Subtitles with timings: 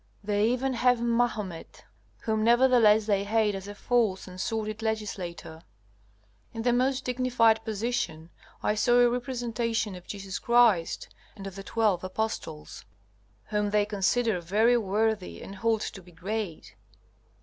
[0.23, 1.83] They even have Mahomet,
[2.21, 5.61] whom nevertheless they hate as a false and sordid legislator.
[6.55, 8.31] In the most dignified position
[8.63, 12.83] I saw a representation of Jesus Christ and of the twelve Apostles,
[13.51, 16.73] whom they consider very worthy and hold to be great.